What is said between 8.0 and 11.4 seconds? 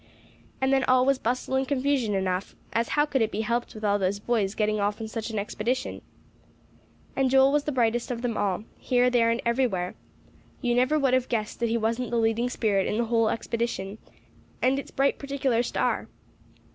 of them all, here, there, and everywhere! You never would have